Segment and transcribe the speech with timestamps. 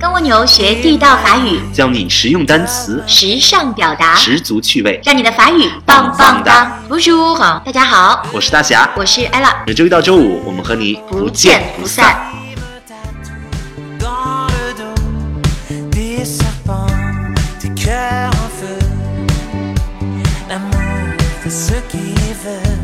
[0.00, 1.60] 跟蜗牛学地道法语。
[1.72, 3.00] 教你实用单词。
[3.06, 4.16] 时尚表达。
[4.16, 5.00] 十足趣味。
[5.04, 6.76] 让你的法语棒棒哒。
[6.88, 8.26] 叔叔好大家好。
[8.32, 8.90] 我是大侠。
[8.96, 12.41] 我是 ella 每周一到周五我们和你不见不散。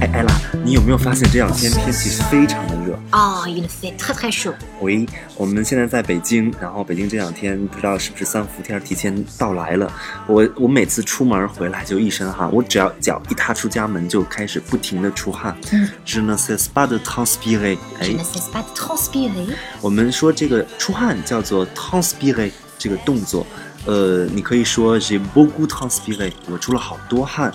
[0.01, 2.92] 哎，艾拉，你有没有发现这两天天气非常的热？
[3.12, 4.52] 哦，il fait très très chaud。
[4.83, 5.06] 喂，
[5.37, 9.91] 我们现在在北京，然后北京这两天不知道是不是三伏天提前到来了。
[10.27, 15.56] 我我每次出门回来就一身汗，我只要脚一踏出家门就开始不停的出汗。
[15.73, 17.78] 嗯 Je ne sais pas de transpirer。
[18.00, 19.47] Je 哎 ne，sais pas transpirer。
[19.80, 23.47] 我们说这个出汗叫做 transpirer 这个动作，
[23.88, 27.51] 呃，你可以说 j'ai beaucoup transpiré，我出了好多汗。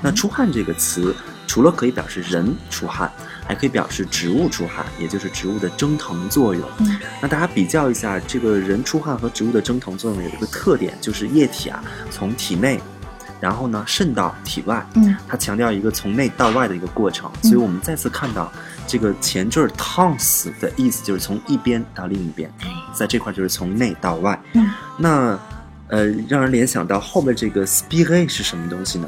[0.00, 1.12] 那出汗这个词，
[1.48, 3.10] 除了可以表示人出汗，
[3.44, 6.62] 还可以表示植物出汗，也就是植物的蒸腾作用。
[6.78, 12.80] 嗯那大家比较一下，这个人出汗和植物的蒸腾作用有一个特点，就是液体啊从体内，
[13.40, 14.86] 然后呢渗到体外。
[14.94, 18.52] 嗯它强调一个从内到外的一个过程，所以我们再次看到
[18.86, 24.40] 这个前缀 tons 的意思就是从一边到另一边，哎，在这块就是从内到外。
[24.54, 25.36] 嗯那
[25.92, 29.06] 呃，让人联想到后面这个 spirer 是什么东西呢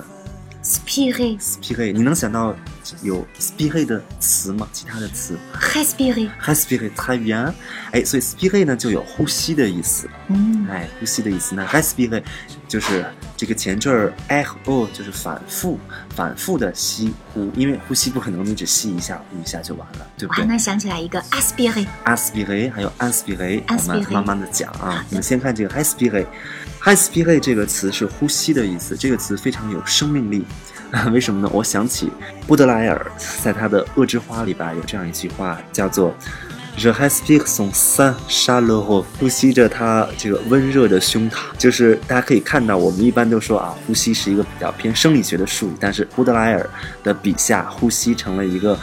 [0.63, 2.55] ，spirer，？spirer，你能想到
[3.03, 4.69] 有 spirer 的词吗？
[4.73, 6.29] 其他的词 respirer。
[6.43, 7.53] respirer très bien，
[7.93, 11.55] 哎，所以 spirer 呢就有呼吸的意思，嗯哎，呼吸的意思。
[11.55, 12.23] 那 respirer
[12.69, 13.05] 就是
[13.37, 15.79] 这个前缀儿 r o 就是反复、
[16.15, 21.21] 反复的吸呼，因为呼吸不可能你只吸一下、呼一下就完了，对不对我还能想起来一个。
[21.31, 25.05] ？aspirer 还有 inspirer，我们慢慢的讲啊。
[25.11, 26.27] 我们先看这个 respirer。
[26.83, 30.45] respirer 这个词是呼吸的意思，这个词非常有生命力。
[31.11, 31.51] 为什么呢？
[31.53, 32.09] 我想起
[32.47, 33.07] 布德莱尔
[33.43, 36.13] 在他的《恶之花》里边有这样一句话，叫做
[36.77, 41.37] “Je respire son sein chaleureux”，呼吸着他这个温热的胸膛。
[41.57, 46.69] 就是大家可以看到，我们一般都说啊，呼吸是一个比较偏生理学的术语，但是布德莱尔
[47.05, 48.77] 的笔下，呼吸成了一个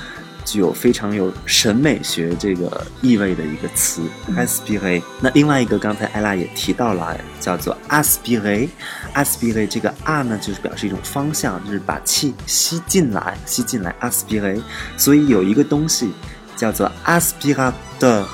[0.52, 4.02] 具有非常有审美学这个意味的一个词
[4.36, 5.02] aspire。
[5.22, 8.68] 那另外一个，刚才艾拉也提到了，叫做 aspire。
[9.16, 14.62] aspire 这个 a 呢，就是表示一种方向，就是把气吸进来，吸进来 aspire。
[14.98, 16.12] 所以有一个东西
[16.58, 18.26] 叫做 aspirateur。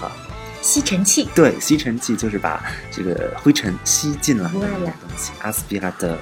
[0.64, 1.30] 吸尘器。
[1.36, 6.16] 对，吸尘器就是把这个灰尘吸进来的东西，aspirateur。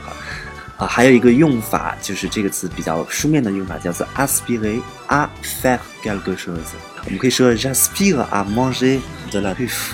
[0.78, 6.74] 啊，还有一个用法就是这个词比较书面的用法叫做 aspirer à faire quelque chose。
[7.06, 9.00] 我们可以说 j'aspire à manger
[9.32, 9.94] de la truffe，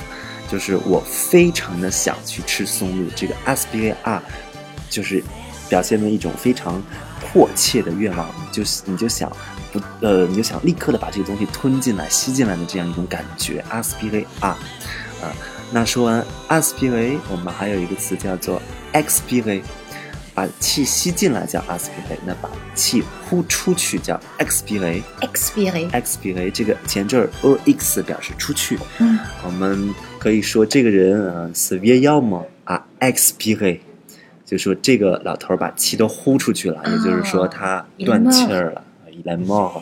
[0.50, 3.08] 就是我非常的想去吃松露。
[3.16, 4.20] 这个 aspirer à
[4.90, 5.24] 就是
[5.70, 6.82] 表现了一种非常
[7.22, 9.32] 迫切的愿望，就是你就想
[9.72, 14.48] 不呃，你就想立刻的把这个东西吞进来、吸进来的这样一种感觉，aspirer à。
[14.48, 14.58] 啊，
[15.72, 18.60] 那说完 aspirer，我们还有一个词叫做
[18.94, 19.62] expirer。
[20.34, 25.02] 把气吸进来叫 aspire，那把气呼出去叫 expire。
[25.22, 25.90] expirer。
[25.92, 28.80] expire 这个前缀儿 o x 表示出去。
[29.00, 33.80] 嗯我们可以说这个人啊 s e v i e 么啊 expire，
[34.46, 39.82] 就说这个老头把气都呼出去了，也就是说他断气儿了，il est mort。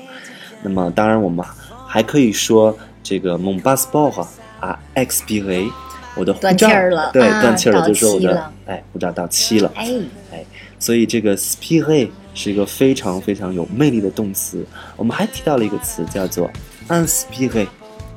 [0.62, 1.46] 那么当然我们
[1.88, 4.28] 还可以说这个 mon passeport
[4.59, 5.72] 啊 expire，
[6.16, 9.72] 我的护照断气儿了对，啊断气儿了，就是说我的哎护照到期了。
[9.75, 9.88] 哎，
[10.31, 10.46] 哎，
[10.80, 14.66] 所以这个 spire 是一个非常非常有魅力的动词。
[14.96, 16.50] 我们还提到了一个词叫做
[16.88, 17.68] inspire。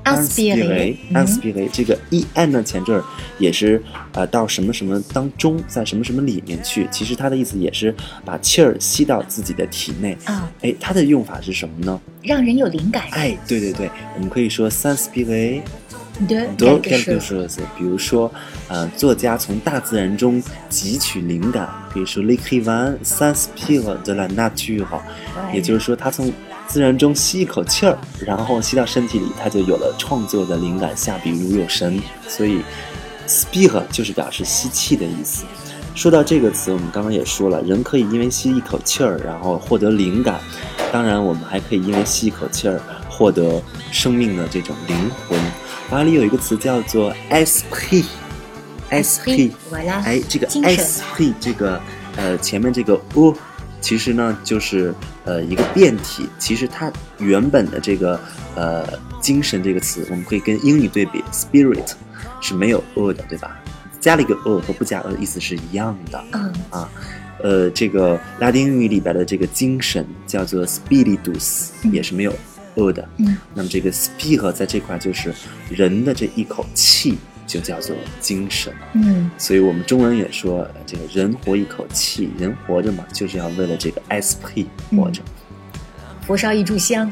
[0.05, 3.05] Inspire，嗯 inspire 这个 e n 呢前缀儿
[3.39, 3.81] 也是
[4.15, 6.89] 呃到什么什么当中，在什么什么里面去。
[6.91, 10.19] 其实它的意思也是把气儿吸到自己的体内。
[10.25, 12.01] 啊，哎，它的用法是什么呢？
[12.25, 13.05] 让人有灵感。
[13.13, 15.63] 哎，对对对，我们可以说 s'inspirer de de
[16.81, 18.31] quelque chose，比如说，
[18.69, 24.87] 呃，作家从大自然中汲取灵感，比如说 l'écrivain s'inspire de la nature，
[25.53, 26.33] 也就是说他从
[26.69, 32.01] 自然中吸一口气儿，然后吸到身体里，他就有了创作的灵感，下笔如有神。
[32.29, 32.61] 所以
[33.27, 35.45] spire 就是表示吸气的意思。
[35.95, 40.41] 说到这个词，我们刚刚也说了，人可以因为吸一口气儿，然后获得灵感。
[40.91, 45.39] 当然，我们还可以因为吸一口气儿，获得生命的这种灵魂。
[45.93, 48.07] 法里有一个词叫做 esprit。
[48.91, 51.79] esprit，voilà 哎，这个精神 esprit 这个
[52.17, 53.37] 呃前面这个 o，
[53.79, 54.95] 其实呢就是
[55.27, 58.19] 呃一个变体，其实它原本的这个
[58.55, 58.89] 呃
[59.21, 61.93] 精神这个词，我们可以跟英语对比，spirit
[62.41, 63.61] 是没有 o 的，对吧？
[64.01, 66.25] 加了一个 o 和不加 o 的意思是一样的。
[66.33, 66.89] 嗯啊，
[67.43, 72.35] 呃，这个拉丁语里边的这个精神叫做 spiritus，、嗯也是没有
[72.75, 73.09] e 的。
[73.19, 75.33] 嗯，那么这个 speak 在这块就是
[75.71, 78.73] 人的这一口气，就叫做精神。
[78.95, 84.67] 嗯所以我们中文也说，呃这个人活一口气，人活着嘛，就是要为了这个 esprit
[84.97, 85.21] 活着。
[86.27, 87.11] 佛烧一炷香。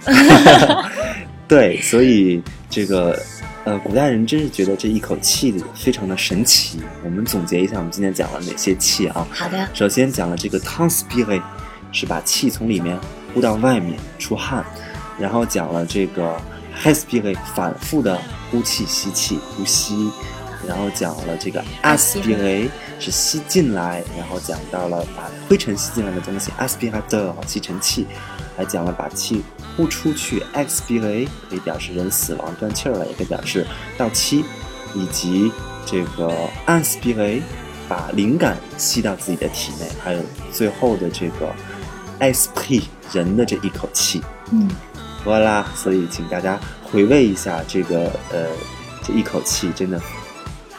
[1.48, 2.40] 对，所以
[2.70, 3.20] 这个
[3.64, 6.78] 呃，古代人真是觉得这一口气非常的神奇。
[7.04, 9.26] 我们总结一下，我们今天讲了哪些气啊？
[9.32, 11.42] 好的，首先讲了这个 transpire，
[11.90, 12.96] 是把气从里面
[13.34, 14.64] 呼到外面出汗，
[15.20, 16.34] 然后讲了这个
[16.82, 18.18] Hespire 反复的
[18.50, 20.10] 呼气、吸气、呼吸，
[20.66, 22.68] 然后讲了这个 aspire
[22.98, 28.06] 是吸进来，然后讲到了把灰尘吸进来的东西 aspirateur 吸尘器，
[28.56, 29.42] 还讲了把气
[29.76, 30.42] 呼出去。
[30.54, 33.66] Expire 可以表示人死亡断气儿了，也可以表示
[33.98, 34.44] 到期，
[34.94, 35.52] 以及
[35.84, 36.32] 这个
[36.66, 37.42] inspire
[37.88, 40.20] 把灵感吸到自己的体内，还有
[40.52, 41.52] 最后的这个
[42.20, 42.82] esprit
[43.12, 44.22] 人的这一口气。
[44.52, 44.68] 嗯
[45.22, 48.46] 好啦，所以请大家回味一下这个呃
[49.02, 50.00] 这一口气，真的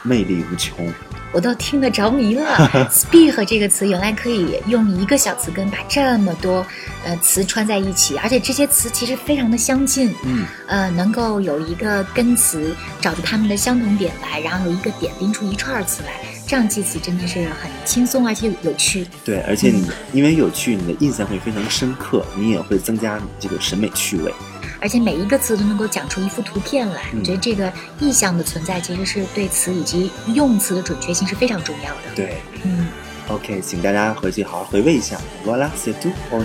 [0.04, 0.92] 魅力无穷。
[1.34, 2.44] 我都听得着迷了。
[2.92, 6.66] speak 这个词原来可以用一个小词根把这么多
[7.06, 16.12] 呃词串在一起，而且这些词其实非常的相近，嗯，呃，能够有一个根词找出它们的相同点来，然后有一个点拎出一串儿词来，
[16.52, 19.08] 上记词真的是很轻松，而且有趣。
[19.24, 24.34] 对，而且你因为有趣，你的印象会非常深刻，你也会增加你这个审美趣味。
[24.82, 32.02] 而且每一个词都能够讲出一幅图片来，我觉得这个意象的存在，其实是对词以及用词的准确性是非常重要的。
[32.14, 32.90] 对，嗯
[33.30, 35.16] ，OK，请大家回去好好回味一下。
[35.46, 36.44] Voila，see you tomorrow。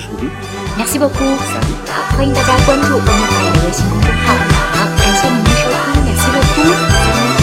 [0.78, 4.34] 雅西洛库，小李好，欢迎大家关注崩坏的微信公众号。
[4.70, 7.35] 好，感谢您的收听，雅西洛库。